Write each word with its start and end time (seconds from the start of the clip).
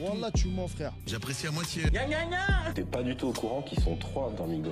Wallah, 0.00 0.30
tu 0.32 0.48
mens, 0.48 0.68
frère. 0.68 0.92
J'apprécie 1.06 1.46
à 1.46 1.52
moitié. 1.52 1.84
T'es 2.74 2.82
pas 2.82 3.02
du 3.02 3.16
tout 3.16 3.28
au 3.28 3.32
courant 3.32 3.62
qu'ils 3.62 3.80
sont 3.80 3.96
trois 3.96 4.32
dans 4.32 4.46
Migos. 4.46 4.70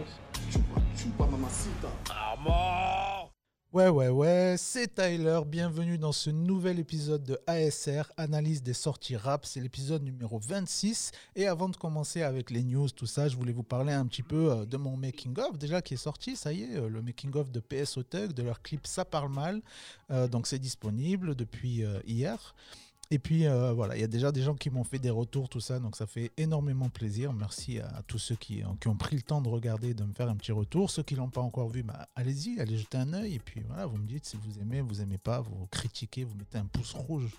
Ouais, 3.72 3.88
ouais, 3.88 4.08
ouais, 4.08 4.56
c'est 4.58 4.96
Tyler. 4.96 5.41
Bienvenue 5.46 5.96
dans 5.96 6.10
ce 6.10 6.30
nouvel 6.30 6.80
épisode 6.80 7.22
de 7.22 7.38
ASR, 7.46 8.11
analyse 8.16 8.64
des 8.64 8.72
sorties 8.72 9.16
rap. 9.16 9.46
C'est 9.46 9.61
l'épisode 9.61 10.02
numéro 10.02 10.41
26. 10.41 11.12
Et 11.37 11.46
avant 11.46 11.68
de 11.68 11.77
commencer 11.77 12.23
avec 12.23 12.50
les 12.50 12.64
news, 12.64 12.91
tout 12.91 13.07
ça, 13.07 13.29
je 13.29 13.37
voulais 13.37 13.52
vous 13.52 13.62
parler 13.62 13.93
un 13.93 14.07
petit 14.07 14.25
peu 14.25 14.50
euh, 14.50 14.66
de 14.66 14.77
mon 14.77 14.96
making-of, 14.96 15.57
déjà 15.59 15.80
qui 15.80 15.95
est 15.95 15.98
sorti. 15.98 16.34
Ça 16.34 16.52
y 16.52 16.64
est, 16.64 16.77
euh, 16.77 16.89
le 16.89 17.02
making-of 17.02 17.52
de 17.52 17.61
PSO 17.61 18.02
Tug, 18.02 18.32
de 18.32 18.43
leur 18.43 18.61
clip 18.62 18.89
Ça 18.89 19.05
parle 19.05 19.30
mal. 19.32 19.62
Euh, 20.11 20.27
donc 20.27 20.48
c'est 20.48 20.59
disponible 20.59 21.37
depuis 21.37 21.84
euh, 21.84 22.00
hier. 22.05 22.57
Et 23.12 23.18
puis 23.18 23.46
euh, 23.46 23.72
voilà, 23.72 23.96
il 23.96 24.00
y 24.00 24.04
a 24.04 24.08
déjà 24.08 24.30
des 24.30 24.42
gens 24.42 24.54
qui 24.54 24.70
m'ont 24.70 24.84
fait 24.84 25.00
des 25.00 25.10
retours, 25.10 25.48
tout 25.48 25.60
ça, 25.60 25.80
donc 25.80 25.96
ça 25.96 26.06
fait 26.06 26.30
énormément 26.37 26.88
plaisir. 26.88 27.33
Merci 27.33 27.80
à 27.80 28.02
tous 28.06 28.19
ceux 28.19 28.36
qui, 28.36 28.62
qui 28.80 28.88
ont 28.88 28.96
pris 28.96 29.16
le 29.16 29.23
temps 29.23 29.41
de 29.41 29.48
regarder, 29.48 29.95
de 29.95 30.05
me 30.05 30.12
faire 30.12 30.28
un 30.28 30.36
petit 30.36 30.52
retour. 30.52 30.91
Ceux 30.91 31.02
qui 31.02 31.16
l'ont 31.16 31.30
pas 31.30 31.41
encore 31.41 31.69
vu, 31.69 31.83
bah, 31.83 32.09
allez-y, 32.14 32.60
allez 32.60 32.77
jeter 32.77 32.98
un 32.98 33.12
œil. 33.12 33.34
Et 33.34 33.41
puis 33.41 33.62
voilà, 33.66 33.86
vous 33.86 33.96
me 33.96 34.06
dites 34.06 34.27
si 34.27 34.36
vous 34.36 34.60
aimez, 34.60 34.80
vous 34.80 35.00
aimez 35.00 35.19
pas, 35.19 35.41
vous 35.41 35.66
critiquez, 35.70 36.24
vous 36.24 36.36
mettez 36.36 36.59
un 36.59 36.66
pouce 36.66 36.92
rouge. 36.92 37.30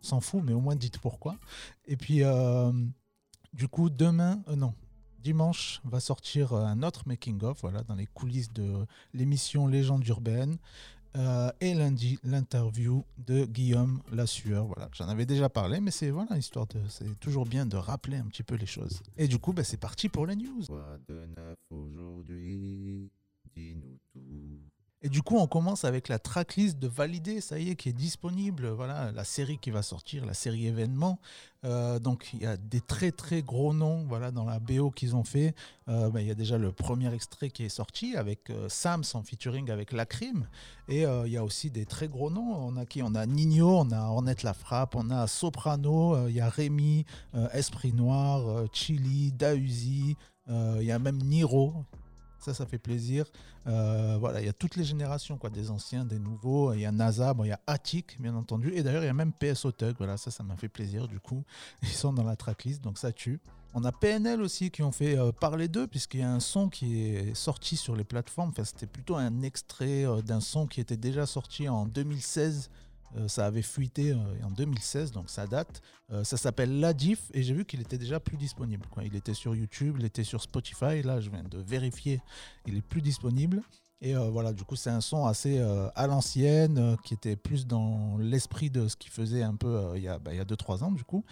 S'en 0.00 0.20
fout, 0.20 0.42
mais 0.44 0.52
au 0.52 0.60
moins 0.60 0.74
dites 0.74 0.98
pourquoi. 0.98 1.36
Et 1.86 1.96
puis 1.96 2.22
euh, 2.22 2.72
du 3.52 3.68
coup, 3.68 3.90
demain, 3.90 4.42
euh, 4.48 4.56
non, 4.56 4.74
dimanche 5.22 5.80
va 5.84 6.00
sortir 6.00 6.52
euh, 6.52 6.64
un 6.64 6.82
autre 6.82 7.02
making-of, 7.06 7.60
voilà, 7.60 7.82
dans 7.82 7.94
les 7.94 8.06
coulisses 8.06 8.52
de 8.52 8.86
l'émission 9.12 9.66
Légende 9.66 10.06
urbaine. 10.06 10.56
Euh, 11.16 11.50
et 11.60 11.74
lundi, 11.74 12.18
l'interview 12.24 13.04
de 13.18 13.44
Guillaume 13.44 14.00
Lassueur. 14.12 14.66
Voilà, 14.66 14.88
j'en 14.92 15.08
avais 15.08 15.26
déjà 15.26 15.48
parlé, 15.48 15.80
mais 15.80 15.90
c'est 15.90 16.10
voilà, 16.10 16.38
histoire 16.38 16.66
de, 16.68 16.80
c'est 16.88 17.18
toujours 17.20 17.44
bien 17.44 17.66
de 17.66 17.76
rappeler 17.76 18.16
un 18.16 18.24
petit 18.24 18.42
peu 18.42 18.54
les 18.54 18.66
choses. 18.66 19.02
Et 19.16 19.28
du 19.28 19.38
coup, 19.38 19.52
bah, 19.52 19.64
c'est 19.64 19.76
parti 19.76 20.08
pour 20.08 20.26
les 20.26 20.36
news. 20.36 20.62
De 21.08 21.26
aujourd'hui? 21.70 23.10
Dis-nous. 23.54 23.91
Et 25.04 25.08
du 25.08 25.20
coup, 25.20 25.36
on 25.36 25.48
commence 25.48 25.84
avec 25.84 26.06
la 26.06 26.20
tracklist 26.20 26.78
de 26.78 26.86
Validé, 26.86 27.40
ça 27.40 27.58
y 27.58 27.70
est, 27.70 27.74
qui 27.74 27.88
est 27.88 27.92
disponible. 27.92 28.68
Voilà, 28.68 29.10
la 29.10 29.24
série 29.24 29.58
qui 29.58 29.72
va 29.72 29.82
sortir, 29.82 30.24
la 30.24 30.32
série 30.32 30.68
événement. 30.68 31.18
Euh, 31.64 31.98
donc, 31.98 32.30
il 32.34 32.42
y 32.42 32.46
a 32.46 32.56
des 32.56 32.80
très 32.80 33.10
très 33.10 33.42
gros 33.42 33.74
noms, 33.74 34.04
voilà, 34.08 34.30
dans 34.30 34.44
la 34.44 34.60
BO 34.60 34.92
qu'ils 34.92 35.16
ont 35.16 35.24
fait. 35.24 35.56
Euh, 35.88 36.08
bah, 36.08 36.20
il 36.20 36.28
y 36.28 36.30
a 36.30 36.36
déjà 36.36 36.56
le 36.56 36.70
premier 36.70 37.12
extrait 37.12 37.50
qui 37.50 37.64
est 37.64 37.68
sorti 37.68 38.14
avec 38.14 38.48
euh, 38.50 38.68
Sams 38.68 39.02
en 39.14 39.24
featuring 39.24 39.72
avec 39.72 39.90
Lacrim. 39.90 40.46
Et 40.86 41.04
euh, 41.04 41.26
il 41.26 41.32
y 41.32 41.36
a 41.36 41.42
aussi 41.42 41.68
des 41.70 41.84
très 41.84 42.06
gros 42.06 42.30
noms. 42.30 42.54
On 42.54 42.76
a 42.76 42.86
qui? 42.86 43.02
On 43.02 43.16
a 43.16 43.26
Nino, 43.26 43.80
on 43.80 43.90
a 43.90 44.02
Ornette 44.02 44.44
La 44.44 44.54
Frappe, 44.54 44.94
on 44.94 45.10
a 45.10 45.26
Soprano, 45.26 46.28
il 46.28 46.34
y 46.36 46.40
a 46.40 46.48
Rémi, 46.48 47.06
Esprit 47.52 47.92
Noir, 47.92 48.66
Chili, 48.72 49.32
Dausi. 49.32 50.16
Il 50.48 50.82
y 50.82 50.92
a 50.92 50.98
même 51.00 51.18
Niro. 51.18 51.84
Ça, 52.42 52.52
ça 52.54 52.66
fait 52.66 52.78
plaisir. 52.78 53.24
Euh, 53.68 54.16
voilà, 54.18 54.40
il 54.40 54.46
y 54.46 54.48
a 54.48 54.52
toutes 54.52 54.74
les 54.74 54.82
générations, 54.82 55.38
quoi, 55.38 55.48
des 55.48 55.70
anciens, 55.70 56.04
des 56.04 56.18
nouveaux. 56.18 56.72
Il 56.72 56.80
y 56.80 56.86
a 56.86 56.90
NASA, 56.90 57.34
bon, 57.34 57.44
il 57.44 57.48
y 57.48 57.52
a 57.52 57.60
Attic, 57.68 58.20
bien 58.20 58.34
entendu. 58.34 58.72
Et 58.74 58.82
d'ailleurs, 58.82 59.04
il 59.04 59.06
y 59.06 59.10
a 59.10 59.14
même 59.14 59.32
PSO 59.32 59.70
Tug. 59.70 59.94
Voilà, 59.96 60.16
ça, 60.16 60.32
ça 60.32 60.42
m'a 60.42 60.56
fait 60.56 60.68
plaisir. 60.68 61.06
Du 61.06 61.20
coup, 61.20 61.44
ils 61.82 61.88
sont 61.88 62.12
dans 62.12 62.24
la 62.24 62.34
tracklist, 62.34 62.82
donc 62.82 62.98
ça 62.98 63.12
tue. 63.12 63.40
On 63.74 63.84
a 63.84 63.92
PNL 63.92 64.42
aussi 64.42 64.70
qui 64.72 64.82
ont 64.82 64.90
fait 64.90 65.16
euh, 65.16 65.30
parler 65.30 65.68
d'eux, 65.68 65.86
puisqu'il 65.86 66.20
y 66.20 66.24
a 66.24 66.30
un 66.30 66.40
son 66.40 66.68
qui 66.68 67.00
est 67.04 67.34
sorti 67.34 67.76
sur 67.76 67.94
les 67.94 68.04
plateformes. 68.04 68.50
Enfin, 68.50 68.64
c'était 68.64 68.86
plutôt 68.86 69.14
un 69.14 69.42
extrait 69.42 70.04
euh, 70.04 70.20
d'un 70.20 70.40
son 70.40 70.66
qui 70.66 70.80
était 70.80 70.96
déjà 70.96 71.26
sorti 71.26 71.68
en 71.68 71.86
2016. 71.86 72.70
Euh, 73.16 73.28
ça 73.28 73.46
avait 73.46 73.62
fuité 73.62 74.12
euh, 74.12 74.16
en 74.44 74.50
2016, 74.50 75.12
donc 75.12 75.28
ça 75.28 75.46
date. 75.46 75.82
Euh, 76.10 76.24
ça 76.24 76.36
s'appelle 76.36 76.80
La 76.80 76.92
Diff 76.92 77.30
et 77.34 77.42
j'ai 77.42 77.54
vu 77.54 77.64
qu'il 77.64 77.80
était 77.80 77.98
déjà 77.98 78.20
plus 78.20 78.36
disponible. 78.36 78.86
Il 79.04 79.16
était 79.16 79.34
sur 79.34 79.54
YouTube, 79.54 79.96
il 79.98 80.04
était 80.04 80.24
sur 80.24 80.40
Spotify. 80.42 81.02
Là, 81.02 81.20
je 81.20 81.30
viens 81.30 81.44
de 81.44 81.58
vérifier, 81.58 82.20
il 82.66 82.76
est 82.76 82.82
plus 82.82 83.02
disponible. 83.02 83.62
Et 84.04 84.16
euh, 84.16 84.30
voilà, 84.30 84.52
du 84.52 84.64
coup, 84.64 84.74
c'est 84.74 84.90
un 84.90 85.00
son 85.00 85.26
assez 85.26 85.60
euh, 85.60 85.88
à 85.94 86.08
l'ancienne, 86.08 86.76
euh, 86.76 86.96
qui 87.04 87.14
était 87.14 87.36
plus 87.36 87.68
dans 87.68 88.16
l'esprit 88.18 88.68
de 88.68 88.88
ce 88.88 88.96
qu'il 88.96 89.12
faisait 89.12 89.44
un 89.44 89.54
peu 89.54 89.92
il 89.94 90.02
y 90.02 90.08
a 90.08 90.18
2-3 90.18 90.82
ans, 90.82 90.90
du 90.90 91.04
coup. 91.04 91.24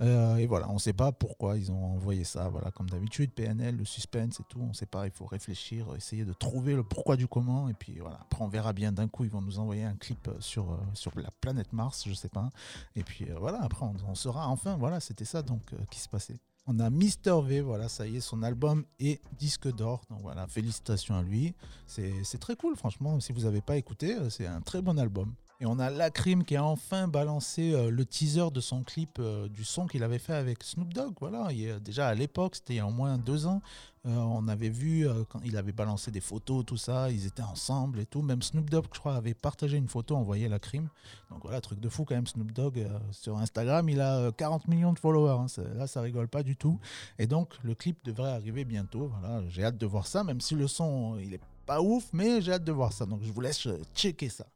Et 0.00 0.46
voilà, 0.46 0.68
on 0.68 0.74
ne 0.74 0.78
sait 0.78 0.92
pas 0.92 1.10
pourquoi 1.10 1.56
ils 1.56 1.72
ont 1.72 1.84
envoyé 1.84 2.22
ça. 2.22 2.50
Voilà, 2.50 2.70
comme 2.70 2.88
d'habitude, 2.88 3.32
PNL, 3.32 3.76
le 3.78 3.84
suspense 3.84 4.38
et 4.38 4.44
tout, 4.48 4.60
on 4.60 4.68
ne 4.68 4.72
sait 4.74 4.86
pas. 4.86 5.06
Il 5.06 5.10
faut 5.10 5.24
réfléchir, 5.24 5.86
essayer 5.96 6.24
de 6.24 6.32
trouver 6.34 6.74
le 6.74 6.84
pourquoi 6.84 7.16
du 7.16 7.26
comment. 7.26 7.68
Et 7.68 7.74
puis 7.74 7.98
voilà, 7.98 8.18
après, 8.20 8.44
on 8.44 8.48
verra 8.48 8.74
bien. 8.74 8.92
D'un 8.92 9.08
coup, 9.08 9.24
ils 9.24 9.30
vont 9.30 9.42
nous 9.42 9.58
envoyer 9.58 9.84
un 9.84 9.94
clip 9.94 10.30
sur, 10.38 10.78
sur 10.92 11.18
la 11.18 11.30
planète 11.40 11.72
Mars, 11.72 12.04
je 12.06 12.12
sais 12.12 12.28
pas. 12.28 12.50
Et 12.94 13.02
puis 13.02 13.26
voilà, 13.40 13.60
après, 13.62 13.86
on, 14.06 14.14
saura 14.14 14.46
enfin. 14.48 14.76
Voilà, 14.76 15.00
c'était 15.00 15.24
ça 15.24 15.42
donc 15.42 15.62
qui 15.90 15.98
se 15.98 16.08
passait. 16.08 16.38
On 16.70 16.80
a 16.80 16.90
Mister 16.90 17.34
V, 17.42 17.62
voilà, 17.62 17.88
ça 17.88 18.06
y 18.06 18.16
est, 18.16 18.20
son 18.20 18.42
album 18.42 18.84
est 19.00 19.22
disque 19.38 19.74
d'or. 19.74 20.02
Donc 20.10 20.20
voilà, 20.20 20.46
félicitations 20.46 21.16
à 21.16 21.22
lui. 21.22 21.54
C'est 21.86 22.38
très 22.38 22.56
cool, 22.56 22.76
franchement. 22.76 23.18
Si 23.20 23.32
vous 23.32 23.44
n'avez 23.44 23.62
pas 23.62 23.78
écouté, 23.78 24.16
euh, 24.16 24.28
c'est 24.28 24.46
un 24.46 24.60
très 24.60 24.82
bon 24.82 24.98
album. 24.98 25.32
Et 25.60 25.66
on 25.66 25.78
a 25.78 25.88
Lacrim 25.88 26.44
qui 26.44 26.56
a 26.56 26.62
enfin 26.62 27.08
balancé 27.08 27.72
euh, 27.72 27.90
le 27.90 28.04
teaser 28.04 28.50
de 28.52 28.60
son 28.60 28.82
clip 28.82 29.18
euh, 29.18 29.48
du 29.48 29.64
son 29.64 29.86
qu'il 29.86 30.02
avait 30.02 30.18
fait 30.18 30.34
avec 30.34 30.62
Snoop 30.62 30.92
Dogg. 30.92 31.14
Voilà, 31.20 31.48
déjà 31.80 32.08
à 32.08 32.14
l'époque, 32.14 32.56
c'était 32.56 32.74
il 32.74 32.76
y 32.76 32.80
a 32.80 32.86
au 32.86 32.92
moins 32.92 33.16
deux 33.16 33.46
ans, 33.46 33.62
on 34.16 34.48
avait 34.48 34.68
vu 34.68 35.06
euh, 35.06 35.24
quand 35.28 35.40
il 35.44 35.56
avait 35.56 35.72
balancé 35.72 36.10
des 36.10 36.20
photos, 36.20 36.64
tout 36.64 36.76
ça, 36.76 37.10
ils 37.10 37.26
étaient 37.26 37.42
ensemble 37.42 38.00
et 38.00 38.06
tout. 38.06 38.22
Même 38.22 38.42
Snoop 38.42 38.70
Dogg, 38.70 38.86
je 38.92 38.98
crois, 39.00 39.16
avait 39.16 39.34
partagé 39.34 39.76
une 39.76 39.88
photo, 39.88 40.16
envoyé 40.16 40.48
Lacrim. 40.48 40.88
Donc 41.30 41.42
voilà, 41.42 41.60
truc 41.60 41.80
de 41.80 41.88
fou 41.88 42.04
quand 42.04 42.14
même, 42.14 42.26
Snoop 42.26 42.52
Dogg. 42.52 42.78
euh, 42.78 42.98
sur 43.10 43.36
Instagram, 43.38 43.88
il 43.88 44.00
a 44.00 44.16
euh, 44.18 44.32
40 44.32 44.68
millions 44.68 44.92
de 44.92 44.98
followers. 44.98 45.38
hein. 45.40 45.62
Là, 45.74 45.86
ça 45.86 46.00
rigole 46.00 46.28
pas 46.28 46.42
du 46.42 46.56
tout. 46.56 46.78
Et 47.18 47.26
donc, 47.26 47.54
le 47.62 47.74
clip 47.74 47.98
devrait 48.04 48.30
arriver 48.30 48.64
bientôt. 48.64 49.10
Voilà, 49.20 49.42
j'ai 49.48 49.64
hâte 49.64 49.78
de 49.78 49.86
voir 49.86 50.06
ça, 50.06 50.24
même 50.24 50.40
si 50.40 50.54
le 50.54 50.68
son, 50.68 51.16
euh, 51.16 51.22
il 51.22 51.34
est 51.34 51.40
pas 51.66 51.80
ouf, 51.80 52.08
mais 52.12 52.40
j'ai 52.40 52.52
hâte 52.52 52.64
de 52.64 52.72
voir 52.72 52.92
ça. 52.92 53.06
Donc, 53.06 53.22
je 53.22 53.32
vous 53.32 53.40
laisse 53.40 53.66
euh, 53.66 53.78
checker 53.94 54.28
ça. 54.28 54.46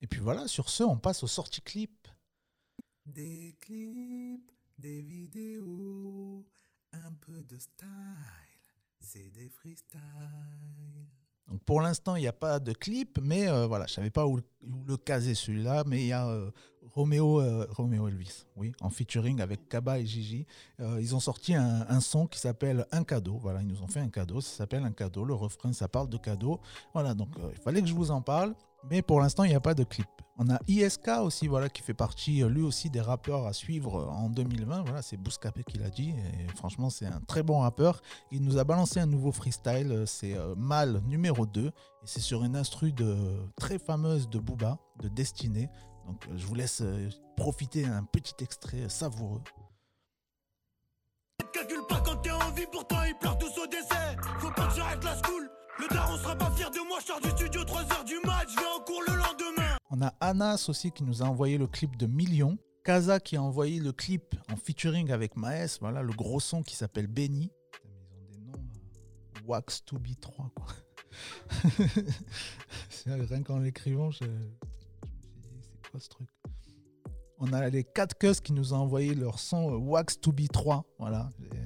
Et 0.00 0.06
puis 0.06 0.20
voilà, 0.20 0.48
sur 0.48 0.68
ce, 0.68 0.82
on 0.82 0.98
passe 0.98 1.22
aux 1.22 1.28
sorties 1.28 1.62
clips. 1.62 2.08
Des 3.06 3.56
clips, 3.60 4.50
des 4.78 5.02
vidéos, 5.02 6.46
un 6.92 7.12
peu 7.20 7.42
de 7.42 7.58
style, 7.58 7.88
c'est 9.00 9.30
des 9.30 9.48
freestyles. 9.48 10.00
Donc 11.48 11.62
pour 11.64 11.80
l'instant, 11.80 12.16
il 12.16 12.20
n'y 12.20 12.28
a 12.28 12.32
pas 12.32 12.60
de 12.60 12.72
clip, 12.72 13.18
mais 13.20 13.48
euh, 13.48 13.66
voilà, 13.66 13.86
je 13.86 13.94
savais 13.94 14.10
pas 14.10 14.26
où, 14.26 14.40
où 14.62 14.84
le 14.86 14.96
caser 14.96 15.34
celui-là, 15.34 15.84
mais 15.86 16.02
il 16.02 16.06
y 16.06 16.12
a 16.12 16.28
euh, 16.28 16.50
Euh, 16.96 17.66
Roméo 17.70 18.08
Elvis, 18.08 18.46
oui, 18.56 18.72
en 18.80 18.90
featuring 18.90 19.40
avec 19.40 19.68
Kaba 19.68 19.98
et 19.98 20.06
Gigi. 20.06 20.46
Euh, 20.80 20.98
ils 21.00 21.14
ont 21.14 21.20
sorti 21.20 21.54
un, 21.54 22.00
son 22.00 22.26
qui 22.26 22.38
s'appelle 22.38 22.86
Un 22.92 23.04
cadeau. 23.04 23.38
Voilà, 23.40 23.60
ils 23.62 23.66
nous 23.66 23.82
ont 23.82 23.86
fait 23.86 24.00
un 24.00 24.08
cadeau, 24.08 24.40
ça 24.40 24.56
s'appelle 24.58 24.84
Un 24.84 24.92
cadeau. 24.92 25.24
Le 25.24 25.34
refrain, 25.34 25.72
ça 25.72 25.88
parle 25.88 26.08
de 26.08 26.16
cadeau. 26.16 26.60
Voilà, 26.92 27.14
donc 27.14 27.28
euh, 27.38 27.50
il 27.52 27.60
fallait 27.60 27.80
que 27.80 27.88
je 27.88 27.94
vous 27.94 28.10
en 28.10 28.20
parle, 28.20 28.54
mais 28.90 29.00
pour 29.02 29.20
l'instant, 29.20 29.44
il 29.44 29.50
n'y 29.50 29.54
a 29.54 29.60
pas 29.60 29.74
de 29.74 29.84
clip. 29.84 30.08
On 30.38 30.50
a 30.50 30.58
ISK 30.66 31.08
aussi, 31.22 31.46
voilà, 31.46 31.68
qui 31.68 31.82
fait 31.82 31.94
partie 31.94 32.42
lui 32.42 32.62
aussi 32.62 32.90
des 32.90 33.00
rappeurs 33.00 33.46
à 33.46 33.52
suivre 33.52 34.08
en 34.08 34.28
2020. 34.28 34.82
Voilà, 34.82 35.02
c'est 35.02 35.16
Bouscapé 35.16 35.62
qui 35.62 35.78
l'a 35.78 35.90
dit, 35.90 36.10
et 36.10 36.48
franchement, 36.56 36.90
c'est 36.90 37.06
un 37.06 37.20
très 37.20 37.42
bon 37.42 37.60
rappeur. 37.60 38.00
Il 38.32 38.42
nous 38.42 38.58
a 38.58 38.64
balancé 38.64 38.98
un 38.98 39.06
nouveau 39.06 39.30
freestyle, 39.30 40.04
c'est 40.06 40.34
Mal 40.56 41.02
numéro 41.06 41.46
2, 41.46 41.66
et 41.66 41.70
c'est 42.04 42.20
sur 42.20 42.44
une 42.44 42.56
instru 42.56 42.92
de, 42.92 43.14
très 43.56 43.78
fameuse 43.78 44.28
de 44.28 44.38
Booba, 44.38 44.78
de 45.00 45.08
Destinée. 45.08 45.68
Donc 46.06 46.26
euh, 46.26 46.36
je 46.36 46.46
vous 46.46 46.54
laisse 46.54 46.80
euh, 46.80 47.08
profiter 47.36 47.82
d'un 47.82 48.04
petit 48.04 48.34
extrait 48.42 48.88
savoureux. 48.88 49.42
Calcule 51.52 51.82
pas 51.88 52.00
quand 52.00 52.16
t'es 52.16 52.30
en 52.30 52.50
vie, 52.52 52.66
pourtant 52.70 53.02
ils 53.04 53.14
pleurent 53.14 53.38
tous 53.38 53.58
au 53.58 53.66
décès. 53.66 54.16
Faut 54.38 54.50
pas 54.50 54.66
que 54.68 54.74
j'arrête 54.74 55.04
la 55.04 55.16
school. 55.22 55.50
Le 55.78 55.88
daron 55.88 56.16
sera 56.16 56.36
pas 56.36 56.50
fier 56.52 56.70
de 56.70 56.86
moi, 56.86 56.98
je 57.00 57.06
sors 57.06 57.20
du 57.20 57.30
studio 57.30 57.62
3h 57.62 58.04
du 58.04 58.14
match, 58.24 58.48
je 58.50 58.60
vais 58.60 58.66
en 58.66 58.84
cours 58.84 59.02
le 59.06 59.16
lendemain. 59.16 59.76
On 59.90 60.02
a 60.02 60.14
Anas 60.20 60.66
aussi 60.68 60.92
qui 60.92 61.02
nous 61.02 61.22
a 61.22 61.26
envoyé 61.26 61.58
le 61.58 61.66
clip 61.66 61.96
de 61.96 62.06
Million. 62.06 62.58
Kaza 62.84 63.20
qui 63.20 63.36
a 63.36 63.42
envoyé 63.42 63.78
le 63.78 63.92
clip 63.92 64.34
en 64.50 64.56
featuring 64.56 65.12
avec 65.12 65.36
Maes, 65.36 65.78
voilà 65.80 66.02
le 66.02 66.12
gros 66.12 66.40
son 66.40 66.62
qui 66.62 66.74
s'appelle 66.74 67.06
Benny. 67.06 67.50
Ils 67.84 68.08
ont 68.10 68.22
des 68.30 68.38
noms 68.38 68.58
euh, 68.58 69.40
Wax 69.46 69.84
to 69.84 69.98
be 69.98 70.18
3 70.20 70.50
quoi. 70.54 70.66
Rien 73.06 73.42
qu'en 73.42 73.58
l'écrivant, 73.58 74.10
je, 74.10 74.24
On 77.38 77.52
a 77.52 77.68
les 77.68 77.84
4 77.84 78.16
Cus 78.18 78.40
qui 78.40 78.52
nous 78.52 78.72
ont 78.72 78.78
envoyé 78.78 79.14
leur 79.14 79.38
son 79.38 79.72
euh, 79.72 79.76
Wax 79.76 80.20
to 80.20 80.32
be 80.32 80.48
3, 80.52 80.84
voilà. 80.98 81.30
J'ai- 81.40 81.58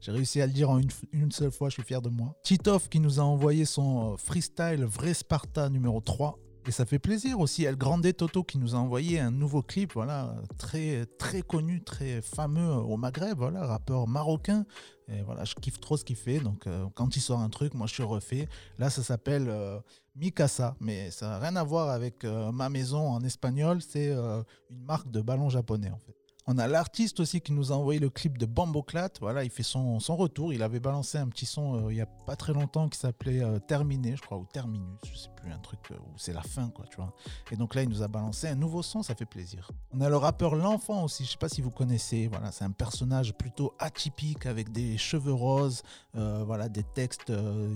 J'ai 0.00 0.12
réussi 0.12 0.40
à 0.40 0.46
le 0.46 0.52
dire 0.52 0.70
en 0.70 0.78
une, 0.78 0.90
une 1.12 1.32
seule 1.32 1.50
fois, 1.50 1.68
je 1.68 1.74
suis 1.74 1.82
fier 1.82 2.00
de 2.00 2.08
moi. 2.10 2.36
Titov 2.44 2.88
qui 2.88 3.00
nous 3.00 3.18
a 3.18 3.24
envoyé 3.24 3.64
son 3.64 4.12
euh, 4.12 4.16
freestyle 4.16 4.84
Vrai 4.84 5.14
Sparta 5.14 5.68
numéro 5.68 6.00
3. 6.00 6.38
Et 6.68 6.72
ça 6.72 6.84
fait 6.84 6.98
plaisir 6.98 7.38
aussi. 7.38 7.62
El 7.62 7.76
Grande 7.76 8.12
Toto 8.16 8.42
qui 8.42 8.58
nous 8.58 8.74
a 8.74 8.78
envoyé 8.78 9.20
un 9.20 9.30
nouveau 9.30 9.62
clip, 9.62 9.92
voilà, 9.94 10.34
très, 10.58 11.06
très 11.18 11.42
connu, 11.42 11.80
très 11.84 12.20
fameux 12.20 12.72
au 12.72 12.96
Maghreb, 12.96 13.38
voilà, 13.38 13.64
rappeur 13.64 14.08
marocain. 14.08 14.66
Et 15.08 15.22
voilà, 15.22 15.44
je 15.44 15.54
kiffe 15.54 15.78
trop 15.78 15.96
ce 15.96 16.04
qu'il 16.04 16.16
fait. 16.16 16.40
Donc, 16.40 16.66
euh, 16.66 16.86
quand 16.96 17.14
il 17.14 17.20
sort 17.20 17.38
un 17.38 17.50
truc, 17.50 17.74
moi, 17.74 17.86
je 17.86 17.94
suis 17.94 18.02
refait. 18.02 18.48
Là, 18.78 18.90
ça 18.90 19.04
s'appelle 19.04 19.46
euh, 19.48 19.78
Mikasa, 20.16 20.74
mais 20.80 21.12
ça 21.12 21.28
n'a 21.28 21.38
rien 21.38 21.54
à 21.54 21.62
voir 21.62 21.90
avec 21.90 22.24
euh, 22.24 22.50
ma 22.50 22.68
maison 22.68 23.10
en 23.10 23.22
espagnol. 23.22 23.80
C'est 23.80 24.10
une 24.10 24.84
marque 24.84 25.08
de 25.10 25.20
ballon 25.20 25.48
japonais, 25.48 25.90
en 25.90 25.98
fait. 25.98 26.15
On 26.48 26.58
a 26.58 26.68
l'artiste 26.68 27.18
aussi 27.18 27.40
qui 27.40 27.52
nous 27.52 27.72
a 27.72 27.74
envoyé 27.74 27.98
le 27.98 28.08
clip 28.08 28.38
de 28.38 28.46
Bamboclat. 28.46 29.10
Voilà, 29.20 29.42
il 29.42 29.50
fait 29.50 29.64
son, 29.64 29.98
retour. 29.98 30.52
Il 30.52 30.62
avait 30.62 30.78
balancé 30.78 31.18
un 31.18 31.26
petit 31.26 31.44
son 31.44 31.86
euh, 31.86 31.92
il 31.92 31.96
y 31.96 32.00
a 32.00 32.06
pas 32.06 32.36
très 32.36 32.52
longtemps 32.52 32.88
qui 32.88 32.96
s'appelait 33.00 33.42
euh, 33.42 33.58
Terminé, 33.58 34.14
je 34.14 34.22
crois, 34.22 34.38
ou 34.38 34.46
Terminus, 34.52 34.86
je 35.10 35.16
sais 35.16 35.30
plus, 35.34 35.50
un 35.50 35.58
truc 35.58 35.80
euh, 35.90 35.96
où 35.96 36.16
c'est 36.16 36.32
la 36.32 36.42
fin, 36.42 36.70
quoi, 36.70 36.84
tu 36.88 36.98
vois. 36.98 37.12
Et 37.50 37.56
donc 37.56 37.74
là, 37.74 37.82
il 37.82 37.88
nous 37.88 38.00
a 38.00 38.06
balancé 38.06 38.46
un 38.46 38.54
nouveau 38.54 38.84
son, 38.84 39.02
ça 39.02 39.16
fait 39.16 39.26
plaisir. 39.26 39.72
On 39.92 40.00
a 40.00 40.08
le 40.08 40.16
rappeur 40.16 40.54
L'Enfant 40.54 41.02
aussi, 41.02 41.24
je 41.24 41.32
sais 41.32 41.36
pas 41.36 41.48
si 41.48 41.62
vous 41.62 41.72
connaissez. 41.72 42.28
Voilà, 42.28 42.52
c'est 42.52 42.64
un 42.64 42.70
personnage 42.70 43.34
plutôt 43.34 43.74
atypique 43.80 44.46
avec 44.46 44.70
des 44.70 44.96
cheveux 44.98 45.32
roses, 45.32 45.82
voilà, 46.14 46.68
des 46.68 46.84
textes. 46.84 47.32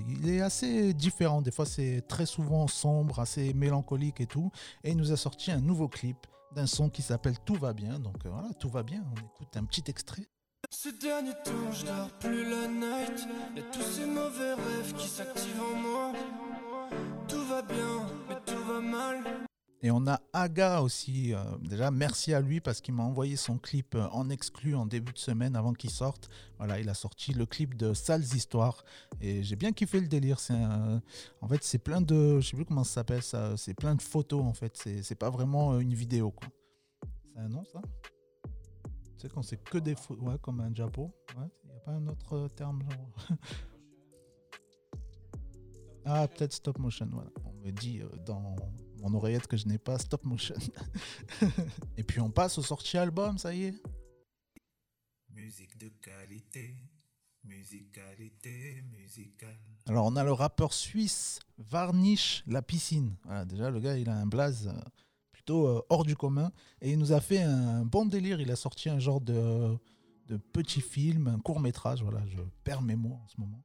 il 0.09 0.29
est 0.29 0.43
assez 0.43 0.95
différent. 0.95 1.43
Des 1.43 1.51
fois, 1.51 1.67
c'est 1.67 2.03
très 2.07 2.25
souvent 2.25 2.69
sombre, 2.69 3.19
assez 3.19 3.53
mélancolique 3.53 4.21
et 4.21 4.27
tout. 4.27 4.53
Et 4.85 4.93
il 4.93 4.97
nous 4.97 5.11
a 5.11 5.17
sorti 5.17 5.51
un 5.51 5.61
nouveau 5.61 5.89
clip 5.89 6.17
d'un 6.55 6.67
son 6.67 6.89
qui 6.89 7.03
s'appelle 7.03 7.39
Tout 7.45 7.55
va 7.55 7.73
bien. 7.73 7.99
Donc 7.99 8.25
euh, 8.27 8.31
voilà, 8.31 8.49
tout 8.55 8.69
va 8.69 8.83
bien. 8.83 9.03
On 9.13 9.19
écoute 9.19 9.57
un 9.57 9.65
petit 9.65 9.85
extrait. 9.89 10.27
Ces 10.71 10.93
derniers 10.93 11.35
temps, 11.45 11.73
je 11.73 11.87
dors 11.87 12.11
plus 12.19 12.49
la 12.49 12.69
night. 12.69 13.27
Y'a 13.57 13.63
tous 13.73 13.83
ces 13.83 14.07
mauvais 14.07 14.55
rêves 14.55 14.95
qui 14.97 15.09
s'activent 15.09 15.61
en 15.61 15.77
moi. 15.77 16.13
Tout 17.29 17.45
va 17.47 17.63
bien, 17.63 18.07
mais 18.29 18.37
tout 18.47 18.65
va 18.65 18.81
mal. 18.81 19.50
Et 19.83 19.91
on 19.91 20.07
a 20.07 20.21
Aga 20.35 20.83
aussi. 20.83 21.33
euh, 21.33 21.43
déjà, 21.63 21.91
merci 21.91 22.35
à 22.35 22.41
lui 22.41 22.61
parce 22.61 22.83
qu'il 22.83 22.93
m'a 22.93 23.03
envoyé 23.03 23.37
son 23.37 23.57
clip 23.57 23.95
euh, 23.95 24.09
en 24.09 24.29
exclu 24.29 24.75
en 24.75 24.85
début 24.85 25.13
de 25.13 25.19
semaine 25.19 25.57
avant 25.57 25.73
qu'il 25.73 25.91
sorte. 25.91 26.29
Voilà, 26.59 26.79
il 26.79 26.89
a 26.91 26.95
sorti 26.95 27.33
le 27.33 27.47
clip 27.47 27.75
de 27.77 27.95
Sales 27.95 28.35
Histoires. 28.35 28.85
Et 29.23 29.43
j'ai 29.43 29.57
bien 29.57 29.73
kiffé 29.73 30.01
le 30.01 30.09
délire. 30.09 30.39
En 31.41 31.49
fait, 31.49 31.63
c'est 31.65 31.79
plein 31.79 32.03
de. 32.03 32.41
Je 32.41 32.49
sais 32.51 32.57
plus 32.57 32.67
comment 32.67 32.85
ça 32.85 32.95
s'appelle 32.95 33.23
ça. 33.23 33.57
C'est 33.57 33.73
plein 33.73 33.95
de 33.95 34.03
photos 34.03 34.45
en 34.45 34.53
fait. 34.53 34.77
C'est 34.77 35.15
pas 35.15 35.31
vraiment 35.31 35.73
euh, 35.73 35.79
une 35.79 35.95
vidéo. 35.95 36.35
C'est 37.33 37.41
un 37.41 37.49
nom 37.49 37.65
ça? 37.65 37.81
Tu 39.17 39.23
sais, 39.23 39.29
quand 39.31 39.43
c'est 39.43 39.63
que 39.65 39.79
des 39.79 39.95
photos. 39.95 40.23
Ouais, 40.23 40.37
comme 40.43 40.61
un. 40.61 40.69
Ouais, 40.69 41.49
il 41.65 41.71
n'y 41.71 41.77
a 41.77 41.81
pas 41.81 41.93
un 41.93 42.07
autre 42.07 42.49
terme 42.49 42.83
genre. 42.83 43.39
Ah, 46.07 46.27
peut-être 46.27 46.55
stop 46.55 46.79
motion, 46.79 47.09
voilà. 47.13 47.31
On 47.45 47.53
me 47.65 47.71
dit 47.71 48.01
dans 48.25 48.57
mon 49.01 49.15
oreillette 49.15 49.47
que 49.47 49.57
je 49.57 49.67
n'ai 49.67 49.79
pas 49.79 49.99
stop 49.99 50.25
motion. 50.25 50.55
Et 51.97 52.03
puis 52.03 52.21
on 52.21 52.31
passe 52.31 52.59
aux 52.59 52.63
sorties 52.63 52.99
albums, 52.99 53.39
ça 53.39 53.55
y 53.55 53.65
est. 53.65 53.75
Musique 55.31 55.79
de 55.79 55.89
qualité, 55.89 56.77
musicalité, 57.45 58.83
musicale. 58.93 59.59
Alors 59.87 60.07
on 60.07 60.17
a 60.17 60.25
le 60.25 60.33
rappeur 60.33 60.73
suisse 60.73 61.39
Varnish 61.59 62.43
La 62.47 62.63
Piscine. 62.63 63.17
Voilà, 63.25 63.45
déjà, 63.45 63.71
le 63.71 63.81
gars, 63.81 63.97
il 63.97 64.09
a 64.09 64.17
un 64.17 64.27
blaze 64.27 64.69
euh, 64.69 64.81
plutôt 65.33 65.67
euh, 65.67 65.83
hors 65.89 66.05
du 66.05 66.17
commun. 66.17 66.53
Et 66.81 66.91
il 66.93 66.99
nous 66.99 67.13
a 67.13 67.21
fait 67.21 67.41
un 67.43 67.85
bon 67.85 68.07
délire. 68.07 68.41
Il 68.41 68.51
a 68.51 68.57
sorti 68.57 68.89
un 68.91 68.99
genre 68.99 69.21
de, 69.21 69.77
de 70.27 70.37
petit 70.37 70.81
film, 70.81 71.29
un 71.29 71.39
court 71.39 71.61
métrage, 71.61 72.03
voilà, 72.03 72.25
je 72.27 72.39
perds 72.65 72.83
mes 72.83 72.97
mots 72.97 73.19
en 73.25 73.29
ce 73.29 73.41
moment, 73.41 73.63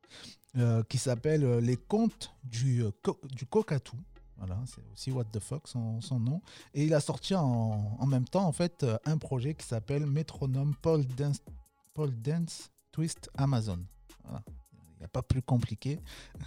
euh, 0.58 0.84
qui 0.84 0.98
s'appelle 0.98 1.58
Les 1.60 1.78
contes 1.78 2.34
du, 2.44 2.84
euh, 2.84 2.92
co- 3.02 3.20
du 3.36 3.46
cocatou. 3.46 3.98
Voilà, 4.38 4.62
c'est 4.66 4.82
aussi 4.92 5.12
What 5.12 5.26
the 5.26 5.40
fuck 5.40 5.68
son, 5.68 6.00
nom. 6.20 6.42
Et 6.74 6.86
il 6.86 6.94
a 6.94 7.00
sorti 7.00 7.36
en, 7.36 8.06
même 8.06 8.26
temps 8.26 8.46
en 8.46 8.52
fait 8.52 8.84
euh, 8.84 8.98
un 9.06 9.18
projet 9.18 9.56
qui 9.56 9.66
s'appelle 9.66 10.06
Métronome 10.06 10.76
Paul 10.82 11.06
Dance, 11.06 12.72
Twist 12.92 13.30
Amazon. 13.38 13.80
Il 14.26 15.00
n'y 15.00 15.06
a 15.06 15.10
pas 15.10 15.24
plus 15.24 15.42
compliqué. 15.42 16.00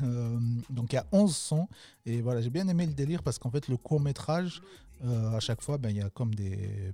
Euh, 0.03 0.39
donc 0.71 0.93
il 0.93 0.97
y 0.97 0.99
a 0.99 1.07
11 1.13 1.35
sons. 1.35 1.69
Et 2.05 2.21
voilà, 2.21 2.41
j'ai 2.41 2.51
bien 2.51 2.69
aimé 2.69 2.87
le 2.87 2.93
délire 2.93 3.23
parce 3.23 3.39
qu'en 3.39 3.51
fait, 3.51 3.69
le 3.69 3.77
court 3.77 4.01
métrage, 4.01 4.63
euh, 5.05 5.33
à 5.33 5.41
chaque 5.41 5.63
fois, 5.63 5.79
ben, 5.79 5.91
il 5.91 5.97
y 5.97 6.03
a 6.03 6.11
comme 6.11 6.35
des, 6.35 6.93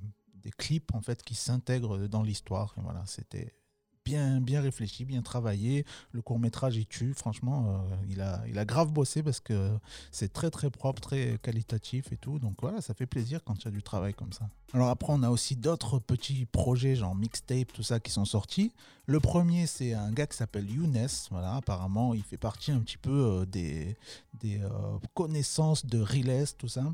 clips 0.58 0.94
en 0.94 1.00
fait, 1.00 1.22
qui 1.22 1.34
s'intègrent 1.34 2.06
dans 2.06 2.22
l'histoire. 2.22 2.74
Voilà, 2.76 3.02
c'était 3.06 3.54
bien, 4.04 4.40
bien 4.40 4.60
réfléchi, 4.60 5.04
bien 5.04 5.22
travaillé. 5.22 5.84
Le 6.12 6.22
court 6.22 6.38
métrage, 6.38 6.76
il 6.76 6.86
tue. 6.86 7.14
Franchement, 7.14 7.66
euh, 7.68 7.96
il, 8.10 8.20
a, 8.20 8.42
il 8.48 8.58
a 8.58 8.64
grave 8.64 8.92
bossé 8.92 9.22
parce 9.22 9.40
que 9.40 9.70
c'est 10.10 10.32
très, 10.32 10.50
très 10.50 10.70
propre, 10.70 11.00
très 11.00 11.38
qualitatif 11.42 12.12
et 12.12 12.16
tout. 12.16 12.38
Donc 12.38 12.56
voilà, 12.60 12.80
ça 12.80 12.94
fait 12.94 13.06
plaisir 13.06 13.42
quand 13.44 13.54
il 13.62 13.64
y 13.64 13.68
a 13.68 13.70
du 13.70 13.82
travail 13.82 14.14
comme 14.14 14.32
ça. 14.32 14.48
Alors 14.72 14.88
après, 14.88 15.12
on 15.12 15.22
a 15.22 15.30
aussi 15.30 15.56
d'autres 15.56 15.98
petits 15.98 16.46
projets, 16.46 16.96
genre 16.96 17.14
mixtape, 17.14 17.72
tout 17.72 17.82
ça, 17.82 18.00
qui 18.00 18.10
sont 18.10 18.24
sortis. 18.24 18.72
Le 19.06 19.20
premier, 19.20 19.66
c'est 19.66 19.94
un 19.94 20.10
gars 20.12 20.26
qui 20.26 20.36
s'appelle 20.36 20.70
Younes. 20.70 21.08
Voilà, 21.30 21.56
apparemment, 21.56 22.14
il 22.14 22.22
fait 22.22 22.38
partie 22.38 22.72
un 22.72 22.80
petit 22.80 22.98
peu 22.98 23.10
euh, 23.10 23.46
des, 23.46 23.96
des 24.40 24.60
euh, 24.60 24.70
connaissances 25.14 25.86
de 25.86 26.00
Riles, 26.00 26.46
tout 26.58 26.68
ça. 26.68 26.92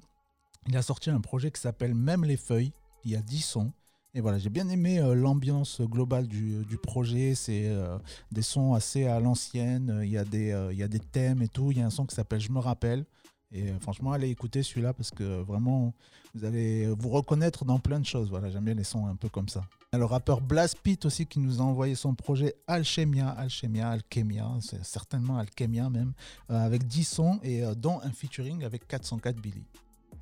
Il 0.68 0.76
a 0.76 0.82
sorti 0.82 1.10
un 1.10 1.20
projet 1.20 1.50
qui 1.50 1.60
s'appelle 1.60 1.94
Même 1.94 2.24
les 2.24 2.36
feuilles. 2.36 2.72
Il 3.04 3.10
y 3.10 3.16
a 3.16 3.22
10 3.22 3.40
sons. 3.40 3.72
Et 4.14 4.20
voilà, 4.20 4.38
j'ai 4.38 4.50
bien 4.50 4.68
aimé 4.68 4.98
euh, 4.98 5.14
l'ambiance 5.14 5.80
globale 5.80 6.26
du, 6.26 6.64
du 6.64 6.76
projet. 6.76 7.34
C'est 7.34 7.68
euh, 7.68 7.96
des 8.32 8.42
sons 8.42 8.74
assez 8.74 9.06
à 9.06 9.20
l'ancienne. 9.20 10.00
Il 10.02 10.10
y, 10.10 10.18
a 10.18 10.24
des, 10.24 10.50
euh, 10.50 10.72
il 10.72 10.78
y 10.78 10.82
a 10.82 10.88
des 10.88 10.98
thèmes 10.98 11.42
et 11.42 11.48
tout. 11.48 11.70
Il 11.70 11.78
y 11.78 11.80
a 11.80 11.86
un 11.86 11.90
son 11.90 12.06
qui 12.06 12.14
s'appelle 12.14 12.40
Je 12.40 12.50
me 12.50 12.58
rappelle. 12.58 13.04
Et 13.52 13.70
euh, 13.70 13.78
franchement, 13.80 14.12
allez 14.12 14.28
écouter 14.28 14.62
celui-là 14.62 14.92
parce 14.92 15.10
que 15.10 15.42
vraiment, 15.42 15.92
vous 16.34 16.44
allez 16.44 16.86
vous 16.86 17.08
reconnaître 17.08 17.64
dans 17.64 17.78
plein 17.78 18.00
de 18.00 18.06
choses. 18.06 18.30
Voilà, 18.30 18.50
j'aime 18.50 18.64
bien 18.64 18.74
les 18.74 18.84
sons 18.84 19.06
un 19.06 19.16
peu 19.16 19.28
comme 19.28 19.48
ça. 19.48 19.62
Le 19.92 20.04
rappeur 20.04 20.40
Blast 20.40 20.78
Pit 20.80 21.04
aussi 21.04 21.26
qui 21.26 21.40
nous 21.40 21.60
a 21.60 21.64
envoyé 21.64 21.96
son 21.96 22.14
projet 22.14 22.54
Alchemia, 22.68 23.28
Alchemia, 23.28 23.88
Alchemia, 23.88 24.48
c'est 24.60 24.84
certainement 24.84 25.36
Alchemia 25.36 25.90
même, 25.90 26.12
euh, 26.48 26.64
avec 26.64 26.86
10 26.86 27.04
sons 27.04 27.40
et 27.42 27.64
euh, 27.64 27.74
dont 27.74 28.00
un 28.04 28.12
featuring 28.12 28.62
avec 28.62 28.86
404 28.86 29.40
Billy. 29.40 29.64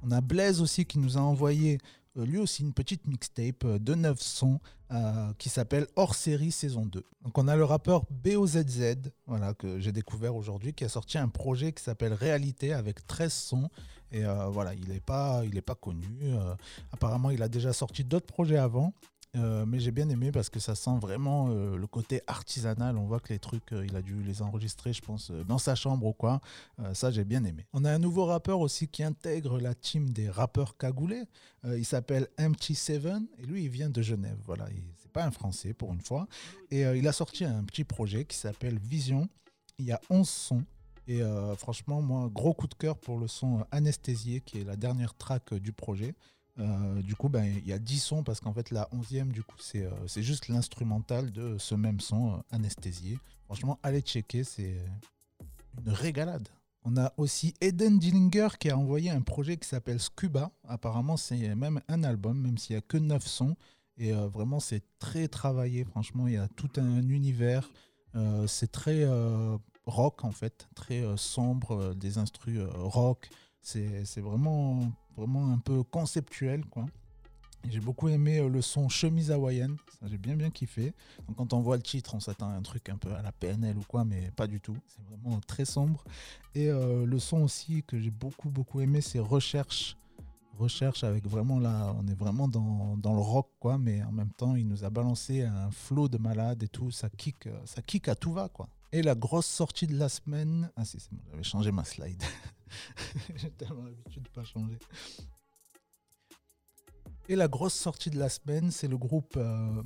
On 0.02 0.10
a 0.10 0.22
Blaze 0.22 0.62
aussi 0.62 0.86
qui 0.86 0.98
nous 0.98 1.18
a 1.18 1.20
envoyé 1.20 1.74
euh, 1.74 1.78
lui 2.24 2.38
aussi 2.38 2.62
une 2.62 2.72
petite 2.72 3.06
mixtape 3.06 3.64
euh, 3.64 3.78
de 3.78 3.94
9 3.94 4.20
sons 4.20 4.60
euh, 4.90 5.32
qui 5.38 5.48
s'appelle 5.48 5.86
Hors 5.96 6.14
série 6.14 6.50
saison 6.50 6.86
2. 6.86 7.04
Donc 7.22 7.36
on 7.36 7.48
a 7.48 7.56
le 7.56 7.64
rappeur 7.64 8.04
BOZZ 8.10 8.96
voilà, 9.26 9.54
que 9.54 9.78
j'ai 9.78 9.92
découvert 9.92 10.34
aujourd'hui 10.34 10.72
qui 10.72 10.84
a 10.84 10.88
sorti 10.88 11.18
un 11.18 11.28
projet 11.28 11.72
qui 11.72 11.82
s'appelle 11.82 12.12
Réalité 12.14 12.72
avec 12.72 13.06
13 13.06 13.32
sons. 13.32 13.70
Et 14.10 14.24
euh, 14.24 14.46
voilà, 14.46 14.74
il 14.74 14.88
n'est 14.88 15.00
pas, 15.00 15.42
connu. 15.80 16.06
euh, 16.22 16.54
apparemment, 16.92 17.30
il 17.30 17.42
a 17.42 17.48
déjà 17.48 17.72
sorti 17.72 18.04
d'autres 18.04 18.26
projets 18.26 18.56
avant. 18.56 18.94
Euh, 19.36 19.66
mais 19.66 19.78
j'ai 19.78 19.90
bien 19.90 20.08
aimé 20.08 20.32
parce 20.32 20.48
que 20.48 20.58
ça 20.58 20.74
sent 20.74 20.98
vraiment 21.00 21.48
euh, 21.50 21.76
le 21.76 21.86
côté 21.86 22.22
artisanal. 22.26 22.96
On 22.96 23.04
voit 23.06 23.20
que 23.20 23.32
les 23.32 23.38
trucs, 23.38 23.72
euh, 23.72 23.84
il 23.86 23.94
a 23.94 24.00
dû 24.00 24.22
les 24.22 24.40
enregistrer, 24.40 24.92
je 24.94 25.02
pense, 25.02 25.30
dans 25.30 25.58
sa 25.58 25.74
chambre 25.74 26.06
ou 26.06 26.12
quoi. 26.14 26.40
Ça, 26.94 27.10
j'ai 27.10 27.24
bien 27.24 27.44
aimé. 27.44 27.66
On 27.72 27.84
a 27.84 27.92
un 27.92 27.98
nouveau 27.98 28.24
rappeur 28.24 28.60
aussi 28.60 28.88
qui 28.88 29.02
intègre 29.02 29.58
la 29.60 29.74
team 29.74 30.10
des 30.10 30.30
rappeurs 30.30 30.76
cagoulés. 30.76 31.24
Il 31.64 31.84
s'appelle 31.84 32.28
MT7 32.38 33.26
et 33.38 33.46
lui, 33.46 33.64
il 33.64 33.68
vient 33.68 33.90
de 33.90 34.00
Genève. 34.00 34.38
Voilà, 34.46 34.66
il- 34.70 34.82
c'est 34.96 35.12
pas 35.12 35.24
un 35.24 35.30
Français 35.30 35.74
pour 35.74 35.92
une 35.92 36.00
fois. 36.00 36.26
Et 36.70 36.82
il 36.82 37.06
a 37.06 37.12
sorti 37.12 37.44
un 37.44 37.64
petit 37.64 37.84
projet 37.84 38.24
qui 38.24 38.36
s'appelle 38.36 38.78
Vision. 38.78 39.28
Il 39.78 39.84
y 39.84 39.92
a 39.92 40.00
11 40.10 40.28
sons. 40.28 40.64
Et 41.06 41.20
franchement, 41.56 42.00
moi, 42.02 42.28
gros 42.32 42.54
coup 42.54 42.66
de 42.66 42.74
cœur 42.74 42.96
pour 42.98 43.18
le 43.18 43.28
son 43.28 43.64
Anesthésié, 43.70 44.40
qui 44.40 44.58
est 44.60 44.64
la 44.64 44.76
dernière 44.76 45.14
track 45.14 45.54
du 45.54 45.72
projet. 45.72 46.14
Euh, 46.58 47.02
du 47.02 47.14
coup, 47.14 47.28
ben, 47.28 47.44
il 47.44 47.66
y 47.66 47.72
a 47.72 47.78
10 47.78 47.98
sons 47.98 48.22
parce 48.24 48.40
qu'en 48.40 48.52
fait, 48.52 48.70
la 48.70 48.88
11e, 48.92 49.30
du 49.30 49.42
coup, 49.42 49.58
c'est 49.60 49.84
euh, 49.84 49.90
c'est 50.06 50.22
juste 50.22 50.48
l'instrumental 50.48 51.30
de 51.30 51.56
ce 51.58 51.74
même 51.74 52.00
son, 52.00 52.34
euh, 52.34 52.36
Anesthésié. 52.50 53.18
Franchement, 53.44 53.78
allez 53.82 54.00
checker, 54.00 54.44
c'est 54.44 54.76
une 55.84 55.92
régalade. 55.92 56.48
On 56.82 56.96
a 56.96 57.12
aussi 57.16 57.54
Eden 57.60 57.98
Dillinger 57.98 58.48
qui 58.58 58.70
a 58.70 58.76
envoyé 58.76 59.10
un 59.10 59.22
projet 59.22 59.56
qui 59.56 59.68
s'appelle 59.68 60.00
Scuba. 60.00 60.50
Apparemment, 60.66 61.16
c'est 61.16 61.54
même 61.54 61.80
un 61.88 62.02
album, 62.02 62.40
même 62.40 62.58
s'il 62.58 62.74
n'y 62.74 62.78
a 62.78 62.82
que 62.82 62.96
9 62.96 63.26
sons. 63.26 63.56
Et 63.96 64.12
vraiment, 64.12 64.60
c'est 64.60 64.82
très 64.98 65.28
travaillé. 65.28 65.84
Franchement, 65.84 66.28
il 66.28 66.34
y 66.34 66.36
a 66.38 66.46
tout 66.48 66.70
un 66.76 67.08
univers. 67.08 67.68
C'est 68.46 68.70
très 68.70 69.04
rock, 69.86 70.24
en 70.24 70.30
fait, 70.30 70.68
très 70.74 71.04
sombre, 71.16 71.94
des 71.94 72.16
instrus 72.18 72.60
rock. 72.74 73.28
C'est 73.60 74.20
vraiment, 74.20 74.92
vraiment 75.18 75.52
un 75.52 75.58
peu 75.58 75.82
conceptuel, 75.82 76.64
quoi. 76.66 76.86
J'ai 77.68 77.80
beaucoup 77.80 78.08
aimé 78.08 78.38
euh, 78.38 78.48
le 78.48 78.62
son 78.62 78.88
chemise 78.88 79.32
hawaïenne, 79.32 79.76
ça 80.00 80.06
j'ai 80.06 80.16
bien 80.16 80.36
bien 80.36 80.48
kiffé. 80.50 80.94
Donc 81.26 81.36
quand 81.36 81.52
on 81.52 81.60
voit 81.60 81.76
le 81.76 81.82
titre, 81.82 82.14
on 82.14 82.20
s'attend 82.20 82.48
à 82.48 82.52
un 82.52 82.62
truc 82.62 82.88
un 82.88 82.96
peu 82.96 83.12
à 83.12 83.20
la 83.20 83.32
PNL 83.32 83.76
ou 83.76 83.82
quoi, 83.82 84.04
mais 84.04 84.30
pas 84.36 84.46
du 84.46 84.60
tout. 84.60 84.76
C'est 84.86 85.02
vraiment 85.02 85.40
très 85.40 85.64
sombre. 85.64 86.04
Et 86.54 86.70
euh, 86.70 87.04
le 87.04 87.18
son 87.18 87.42
aussi 87.42 87.82
que 87.82 87.98
j'ai 87.98 88.10
beaucoup 88.10 88.48
beaucoup 88.48 88.80
aimé, 88.80 89.00
c'est 89.00 89.18
Recherche. 89.18 89.96
Recherche 90.56 91.04
avec 91.04 91.26
vraiment 91.26 91.58
là, 91.58 91.94
on 92.00 92.06
est 92.06 92.18
vraiment 92.18 92.48
dans, 92.48 92.96
dans 92.96 93.14
le 93.14 93.20
rock 93.20 93.48
quoi, 93.60 93.76
mais 93.76 94.02
en 94.04 94.12
même 94.12 94.32
temps 94.32 94.54
il 94.54 94.66
nous 94.66 94.84
a 94.84 94.90
balancé 94.90 95.42
un 95.42 95.70
flow 95.70 96.08
de 96.08 96.18
malade 96.18 96.62
et 96.62 96.68
tout, 96.68 96.90
ça 96.90 97.08
kick, 97.10 97.46
euh, 97.46 97.60
ça 97.64 97.82
kick 97.82 98.08
à 98.08 98.14
tout 98.14 98.32
va 98.32 98.48
quoi. 98.48 98.68
Et 98.92 99.02
la 99.02 99.14
grosse 99.14 99.46
sortie 99.46 99.86
de 99.86 99.96
la 99.98 100.08
semaine. 100.08 100.70
Ah, 100.76 100.84
si, 100.84 100.98
c'est 100.98 101.12
bon, 101.12 101.20
j'avais 101.30 101.42
changé 101.42 101.70
ma 101.72 101.84
slide. 101.84 102.22
J'ai 103.36 103.50
tellement 103.50 103.84
l'habitude 103.84 104.22
de 104.22 104.28
pas 104.30 104.44
changer. 104.44 104.78
Et 107.28 107.36
la 107.36 107.48
grosse 107.48 107.74
sortie 107.74 108.08
de 108.10 108.18
la 108.18 108.28
semaine, 108.30 108.70
c'est 108.70 108.88
le 108.88 108.96
groupe. 108.96 109.34
euh, 109.36 109.82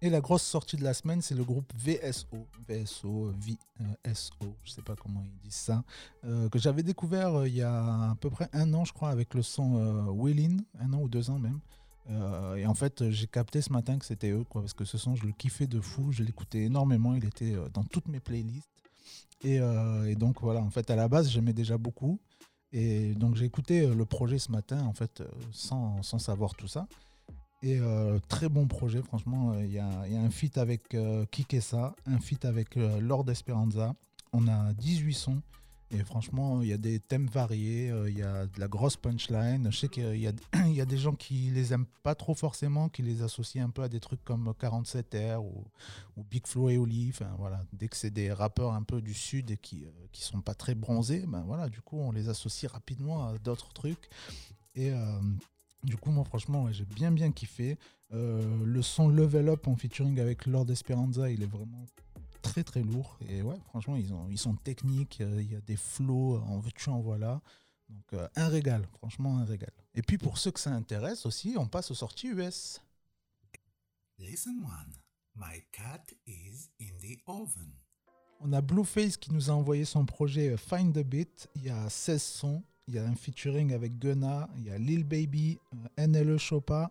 Et 0.00 0.10
la 0.10 0.20
grosse 0.20 0.44
sortie 0.44 0.76
de 0.76 0.84
la 0.84 0.94
semaine, 0.94 1.20
c'est 1.22 1.34
le 1.34 1.42
groupe 1.44 1.72
VSO. 1.74 2.46
VSO, 2.68 3.32
VSO, 3.32 4.56
je 4.62 4.70
sais 4.70 4.82
pas 4.82 4.94
comment 4.94 5.24
ils 5.24 5.38
disent 5.40 5.54
ça. 5.54 5.82
euh, 6.24 6.48
que 6.48 6.58
j'avais 6.60 6.84
découvert 6.84 7.34
euh, 7.40 7.48
il 7.48 7.56
y 7.56 7.62
a 7.62 8.10
à 8.10 8.14
peu 8.20 8.30
près 8.30 8.48
un 8.52 8.72
an, 8.74 8.84
je 8.84 8.92
crois, 8.92 9.10
avec 9.10 9.34
le 9.34 9.42
son 9.42 9.76
euh, 9.76 10.12
Willin, 10.12 10.58
un 10.78 10.92
an 10.92 11.00
ou 11.02 11.08
deux 11.08 11.30
ans 11.30 11.40
même. 11.40 11.58
Euh, 12.10 12.56
et 12.56 12.66
en 12.66 12.74
fait, 12.74 13.10
j'ai 13.10 13.26
capté 13.26 13.60
ce 13.60 13.72
matin 13.72 13.98
que 13.98 14.04
c'était 14.04 14.30
eux, 14.30 14.44
quoi, 14.44 14.62
parce 14.62 14.74
que 14.74 14.84
ce 14.84 14.98
son, 14.98 15.14
je 15.14 15.26
le 15.26 15.32
kiffais 15.32 15.66
de 15.66 15.80
fou, 15.80 16.10
je 16.12 16.22
l'écoutais 16.22 16.64
énormément, 16.64 17.14
il 17.14 17.24
était 17.24 17.54
euh, 17.54 17.68
dans 17.68 17.84
toutes 17.84 18.08
mes 18.08 18.20
playlists. 18.20 18.70
Et, 19.42 19.60
euh, 19.60 20.08
et 20.08 20.14
donc 20.14 20.40
voilà, 20.40 20.60
en 20.60 20.70
fait, 20.70 20.90
à 20.90 20.96
la 20.96 21.08
base, 21.08 21.30
j'aimais 21.30 21.52
déjà 21.52 21.78
beaucoup. 21.78 22.18
Et 22.70 23.14
donc 23.14 23.34
j'ai 23.34 23.46
écouté 23.46 23.86
le 23.86 24.04
projet 24.04 24.38
ce 24.38 24.52
matin, 24.52 24.84
en 24.84 24.92
fait, 24.92 25.22
sans, 25.52 26.02
sans 26.02 26.18
savoir 26.18 26.54
tout 26.54 26.68
ça. 26.68 26.86
Et 27.62 27.80
très 28.28 28.48
bon 28.50 28.68
projet, 28.68 29.02
franchement. 29.02 29.58
Il 29.58 29.70
y, 29.70 29.72
y 29.72 29.78
a 29.78 30.20
un 30.20 30.30
feat 30.30 30.58
avec 30.58 30.94
Kikessa, 31.30 31.96
un 32.04 32.20
feat 32.20 32.44
avec 32.44 32.76
Lord 32.76 33.30
Esperanza. 33.30 33.94
On 34.34 34.46
a 34.48 34.74
18 34.74 35.14
sons. 35.14 35.42
Et 35.90 36.04
franchement, 36.04 36.60
il 36.60 36.68
y 36.68 36.72
a 36.74 36.76
des 36.76 37.00
thèmes 37.00 37.28
variés, 37.28 37.90
euh, 37.90 38.10
il 38.10 38.18
y 38.18 38.22
a 38.22 38.46
de 38.46 38.60
la 38.60 38.68
grosse 38.68 38.96
punchline. 38.96 39.70
Je 39.70 39.76
sais 39.76 39.88
qu'il 39.88 40.16
y 40.16 40.26
a, 40.26 40.32
des 40.84 40.98
gens 40.98 41.14
qui 41.14 41.50
les 41.50 41.72
aiment 41.72 41.86
pas 42.02 42.14
trop 42.14 42.34
forcément, 42.34 42.90
qui 42.90 43.02
les 43.02 43.22
associent 43.22 43.64
un 43.64 43.70
peu 43.70 43.82
à 43.82 43.88
des 43.88 44.00
trucs 44.00 44.22
comme 44.22 44.52
47R 44.60 45.38
ou, 45.38 45.64
Big 46.30 46.46
Flo 46.46 46.68
et 46.68 46.76
Oli. 46.76 47.12
Voilà. 47.38 47.62
Dès 47.72 47.88
que 47.88 47.96
c'est 47.96 48.10
des 48.10 48.32
rappeurs 48.32 48.74
un 48.74 48.82
peu 48.82 49.00
du 49.00 49.14
sud 49.14 49.50
et 49.50 49.56
qui, 49.56 49.86
euh, 49.86 49.90
qui 50.12 50.22
sont 50.22 50.42
pas 50.42 50.54
très 50.54 50.74
bronzés, 50.74 51.24
ben 51.26 51.42
voilà, 51.46 51.70
du 51.70 51.80
coup, 51.80 51.98
on 51.98 52.12
les 52.12 52.28
associe 52.28 52.70
rapidement 52.70 53.26
à 53.26 53.38
d'autres 53.38 53.72
trucs. 53.72 54.10
Et 54.74 54.90
euh, 54.90 55.20
du 55.84 55.96
coup, 55.96 56.10
moi, 56.10 56.24
franchement, 56.24 56.70
j'ai 56.70 56.84
bien, 56.84 57.10
bien 57.10 57.32
kiffé. 57.32 57.78
Le 58.10 58.80
son 58.80 59.08
Level 59.08 59.50
Up 59.50 59.68
en 59.68 59.76
featuring 59.76 60.18
avec 60.18 60.46
Lord 60.46 60.70
Esperanza, 60.70 61.30
il 61.30 61.42
est 61.42 61.50
vraiment 61.50 61.84
très, 62.50 62.64
très 62.64 62.82
lourd. 62.82 63.18
Et 63.28 63.42
ouais, 63.42 63.56
franchement, 63.68 63.96
ils, 63.96 64.12
ont, 64.12 64.26
ils 64.30 64.38
sont 64.38 64.54
techniques. 64.54 65.20
euh, 65.20 65.42
Il 65.42 65.52
y 65.52 65.56
a 65.56 65.60
des 65.60 65.76
flows 65.76 66.38
en 66.38 66.58
veux-tu, 66.58 66.88
en 66.90 67.00
voilà. 67.00 67.40
Donc, 67.88 68.04
euh, 68.14 68.28
un 68.36 68.48
régal. 68.48 68.86
Franchement, 68.98 69.38
un 69.38 69.44
régal. 69.44 69.72
Et 69.94 70.02
puis, 70.02 70.18
pour 70.18 70.38
ceux 70.38 70.50
que 70.50 70.60
ça 70.60 70.70
intéresse 70.72 71.26
aussi, 71.26 71.54
on 71.58 71.66
passe 71.66 71.90
aux 71.90 71.94
sorties 71.94 72.28
US. 72.28 72.80
Listen 74.18 74.58
one. 74.64 74.92
My 75.36 75.62
cat 75.72 76.02
is 76.26 76.68
in 76.80 76.96
the 77.00 77.18
oven. 77.26 77.72
On 78.40 78.52
a 78.52 78.60
Blueface 78.60 79.16
qui 79.16 79.32
nous 79.32 79.50
a 79.50 79.54
envoyé 79.54 79.84
son 79.84 80.04
projet 80.04 80.50
euh, 80.50 80.56
Find 80.56 80.92
the 80.94 81.04
Beat. 81.04 81.48
Il 81.56 81.64
y 81.64 81.70
a 81.70 81.88
16 81.88 82.22
sons. 82.22 82.62
Il 82.86 82.94
y 82.94 82.98
a 82.98 83.04
un 83.06 83.14
featuring 83.14 83.72
avec 83.72 83.98
Gunna. 83.98 84.48
Il 84.56 84.64
y 84.64 84.70
a 84.70 84.78
Lil 84.78 85.04
Baby, 85.04 85.58
NLE 85.98 86.38
Chopa. 86.38 86.90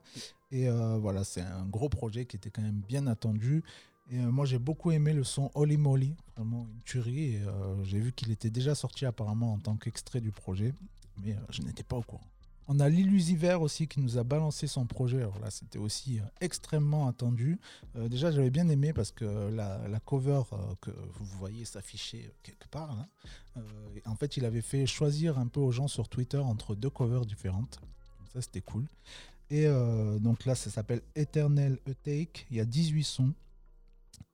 Et 0.52 0.70
euh, 0.70 0.98
voilà, 0.98 1.24
c'est 1.24 1.42
un 1.42 1.66
gros 1.66 1.90
projet 1.90 2.26
qui 2.26 2.38
était 2.38 2.50
quand 2.52 2.62
même 2.62 2.82
bien 2.88 3.08
attendu. 3.08 3.64
Et 4.10 4.20
euh, 4.20 4.32
moi, 4.32 4.46
j'ai 4.46 4.60
beaucoup 4.60 4.92
aimé 4.92 5.14
le 5.14 5.24
son 5.24 5.52
Holy 5.54 5.78
Moly. 5.78 6.16
Vraiment 6.36 6.68
une 6.72 6.82
tuerie. 6.84 7.38
Euh, 7.38 7.84
j'ai 7.84 8.00
vu 8.00 8.14
qu'il 8.14 8.32
était 8.32 8.50
déjà 8.50 8.76
sorti 8.76 9.06
apparemment 9.06 9.54
en 9.54 9.60
tant 9.60 9.76
qu'extrait 9.76 10.22
du 10.22 10.32
projet. 10.32 10.74
Mais 11.24 11.34
euh, 11.34 11.40
je 11.50 11.62
n'étais 11.62 11.84
pas 11.84 11.98
au 11.98 12.04
courant. 12.04 12.28
On 12.70 12.82
a 12.82 12.90
l'Illusiver 12.90 13.54
aussi 13.54 13.88
qui 13.88 14.02
nous 14.02 14.18
a 14.18 14.24
balancé 14.24 14.68
son 14.68 14.86
projet. 14.86 15.18
Alors 15.18 15.40
là, 15.40 15.50
c'était 15.50 15.80
aussi 15.80 16.20
extrêmement 16.42 17.08
attendu. 17.08 17.60
Déjà, 17.96 18.30
j'avais 18.30 18.50
bien 18.50 18.68
aimé 18.68 18.92
parce 18.92 19.12
que 19.12 19.24
la, 19.24 19.88
la 19.88 20.00
cover 20.02 20.42
que 20.82 20.92
vous 20.92 21.26
voyez 21.38 21.64
s'afficher 21.64 22.30
quelque 22.44 22.68
part, 22.68 22.94
là, 22.94 23.08
euh, 23.56 23.62
en 24.06 24.16
fait, 24.16 24.36
il 24.36 24.44
avait 24.44 24.60
fait 24.60 24.86
choisir 24.86 25.40
un 25.40 25.48
peu 25.48 25.62
aux 25.62 25.72
gens 25.72 25.88
sur 25.88 26.10
Twitter 26.10 26.40
entre 26.40 26.76
deux 26.76 26.90
covers 26.90 27.26
différentes. 27.26 27.80
Ça, 28.34 28.42
c'était 28.42 28.60
cool. 28.60 28.86
Et 29.50 29.66
donc 30.20 30.44
là, 30.44 30.54
ça 30.54 30.70
s'appelle 30.70 31.02
Eternal 31.16 31.80
A 31.90 31.94
Take. 31.94 32.48
Il 32.52 32.58
y 32.58 32.60
a 32.60 32.66
18 32.66 33.04
sons. 33.06 33.34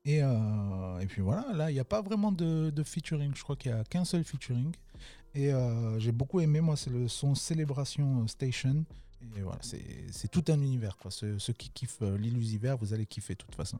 Et, 0.06 0.22
euh, 0.22 1.00
et 1.00 1.06
puis 1.06 1.22
voilà, 1.22 1.46
là, 1.54 1.72
il 1.72 1.74
n'y 1.74 1.80
a 1.80 1.86
pas 1.86 2.02
vraiment 2.02 2.32
de, 2.32 2.72
featuring. 2.84 3.34
Je 3.36 3.44
crois 3.44 3.56
qu'il 3.56 3.74
n'y 3.74 3.80
a 3.80 3.84
qu'un 3.84 4.06
seul 4.06 4.24
featuring. 4.24 4.74
Et 5.34 5.52
euh, 5.52 5.98
j'ai 6.00 6.12
beaucoup 6.12 6.40
aimé, 6.42 6.62
moi, 6.62 6.76
c'est 6.76 6.90
le 6.90 7.08
son 7.08 7.36
Célébration 7.36 8.28
Station. 8.28 8.86
Et 9.38 9.42
voilà, 9.42 9.62
c'est 9.62 10.28
tout 10.30 10.44
un 10.50 10.60
univers. 10.60 10.98
Quoi. 10.98 11.10
Ceux, 11.10 11.38
qui 11.58 11.70
kiffent 11.70 12.02
euh, 12.02 12.18
l'illusiver, 12.18 12.76
vous 12.80 12.94
allez 12.94 13.06
kiffer 13.06 13.34
de 13.34 13.40
toute 13.40 13.56
façon. 13.56 13.80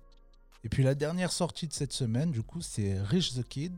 Et 0.64 0.70
puis 0.70 0.84
la 0.84 0.96
dernière 0.96 1.34
sortie 1.34 1.68
de 1.68 1.74
cette 1.74 1.92
semaine, 1.92 2.32
du 2.32 2.42
coup, 2.42 2.62
c'est 2.62 3.00
Rich 3.02 3.36
the 3.36 3.44
Kid. 3.44 3.74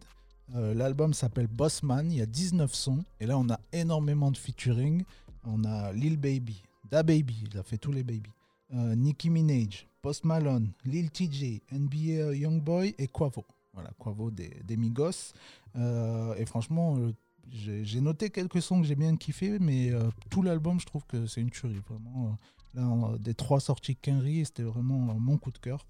L'album 0.54 1.16
s'appelle 1.16 1.48
Bossman, 1.48 2.12
il 2.12 2.20
y 2.20 2.22
a 2.22 2.28
19 2.28 2.72
sons. 2.72 3.04
Et 3.20 3.26
là, 3.26 3.36
on 3.36 3.50
a 3.50 3.60
énormément 3.74 4.30
de 4.30 4.38
featuring. 4.38 5.04
On 5.44 5.64
a 5.64 5.92
Lil 5.92 6.18
Baby, 6.18 6.62
Da 6.92 7.02
Baby, 7.02 7.48
il 7.52 7.58
a 7.58 7.64
fait 7.64 7.80
tous 7.80 7.92
les 7.92 8.04
baby. 8.04 8.30
Nicki 8.72 9.32
Minaj, 9.32 9.88
Post 10.06 10.24
Malone, 10.24 10.72
Lil 10.86 11.10
TJ, 11.10 11.64
NBA 11.72 12.36
Youngboy 12.36 12.94
et 13.00 13.08
Quavo. 13.08 13.44
Voilà, 13.74 13.90
Quavo 13.98 14.30
des, 14.30 14.56
des 14.64 14.78
Migos. 14.78 15.34
Euh, 15.76 16.36
et 16.36 16.46
franchement, 16.46 16.96
euh, 17.00 17.12
j'ai 17.50 18.02
noté 18.02 18.30
quelques 18.30 18.62
sons 18.62 18.82
que 18.82 18.86
j'ai 18.86 18.94
bien 18.94 19.16
kiffé, 19.18 19.58
mais 19.58 19.90
euh, 19.90 20.12
tout 20.30 20.44
l'album, 20.44 20.80
je 20.80 20.86
trouve 20.86 21.04
que 21.08 21.26
c'est 21.26 21.42
une 21.42 21.50
tuerie. 21.50 21.82
Vraiment, 21.90 22.38
là, 22.76 23.18
des 23.18 23.34
trois 23.34 23.60
sorties 23.60 23.96
Kenry, 23.96 24.46
c'était 24.46 24.62
vraiment 24.62 25.00
mon 25.00 25.40
coup 25.40 25.50
de 25.50 25.58
cœur. 25.58 25.88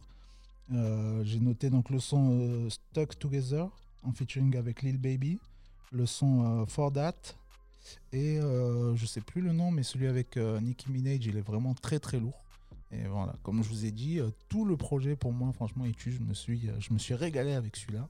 J'ai 0.69 1.41
noté 1.41 1.69
donc 1.69 1.89
le 1.89 1.99
son 1.99 2.69
Stuck 2.69 3.19
Together 3.19 3.67
en 4.03 4.13
featuring 4.13 4.55
avec 4.55 4.81
Lil 4.81 4.97
Baby, 4.97 5.39
le 5.91 6.05
son 6.05 6.65
For 6.67 6.89
That, 6.93 7.35
et 8.13 8.39
je 8.39 9.05
sais 9.05 9.19
plus 9.19 9.41
le 9.41 9.51
nom, 9.51 9.71
mais 9.71 9.83
celui 9.83 10.07
avec 10.07 10.37
Nicki 10.37 10.89
Minaj, 10.89 11.25
il 11.25 11.35
est 11.35 11.45
vraiment 11.45 11.73
très 11.73 11.99
très 11.99 12.17
lourd. 12.17 12.44
Et 12.95 13.07
voilà, 13.07 13.35
comme 13.43 13.63
je 13.63 13.69
vous 13.69 13.85
ai 13.85 13.91
dit, 13.91 14.19
euh, 14.19 14.29
tout 14.47 14.65
le 14.65 14.77
projet 14.77 15.15
pour 15.15 15.33
moi, 15.33 15.51
franchement, 15.53 15.85
il 15.85 15.95
tue. 15.95 16.11
Je 16.11 16.21
me 16.21 16.33
suis, 16.33 16.69
euh, 16.69 16.79
je 16.79 16.93
me 16.93 16.99
suis 16.99 17.13
régalé 17.13 17.53
avec 17.53 17.75
celui-là. 17.75 18.07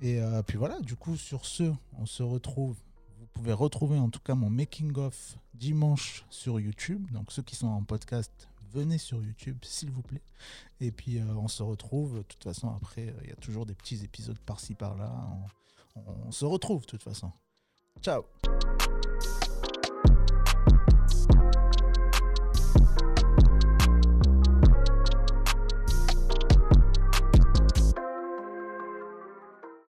Et 0.00 0.20
euh, 0.20 0.42
puis 0.42 0.56
voilà, 0.56 0.80
du 0.80 0.96
coup, 0.96 1.16
sur 1.16 1.44
ce, 1.44 1.72
on 1.98 2.06
se 2.06 2.22
retrouve. 2.22 2.76
Vous 3.18 3.26
pouvez 3.32 3.52
retrouver 3.52 3.98
en 3.98 4.10
tout 4.10 4.20
cas 4.20 4.34
mon 4.34 4.50
making-of 4.50 5.36
dimanche 5.54 6.24
sur 6.30 6.60
YouTube. 6.60 7.10
Donc 7.10 7.32
ceux 7.32 7.42
qui 7.42 7.56
sont 7.56 7.66
en 7.66 7.82
podcast, 7.82 8.48
venez 8.72 8.98
sur 8.98 9.22
YouTube, 9.22 9.58
s'il 9.62 9.90
vous 9.90 10.02
plaît. 10.02 10.22
Et 10.80 10.92
puis 10.92 11.20
on 11.20 11.48
se 11.48 11.62
retrouve. 11.62 12.18
De 12.18 12.22
toute 12.22 12.44
façon, 12.44 12.70
après, 12.70 13.14
il 13.22 13.30
y 13.30 13.32
a 13.32 13.36
toujours 13.36 13.66
des 13.66 13.74
petits 13.74 14.04
épisodes 14.04 14.38
par-ci 14.38 14.74
par-là. 14.74 15.12
On 15.96 16.30
se 16.30 16.44
retrouve 16.44 16.82
de 16.82 16.86
toute 16.86 17.02
façon. 17.02 17.32
Ciao 18.02 18.22